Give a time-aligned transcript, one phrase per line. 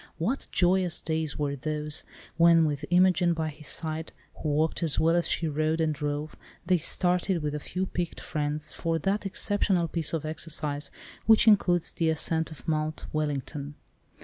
[0.17, 2.03] What joyous days were those,
[2.35, 6.35] when with Imogen by his side, who walked as well as she rode and drove,
[6.65, 10.89] they started with a few picked friends for that exceptional piece of exercise,
[11.27, 13.75] which includes the ascent of Mount Wellington.